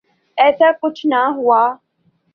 ایسا 0.37 0.67
کچھ 0.81 1.01
نہ 1.05 1.21
ہوا۔ 1.35 1.61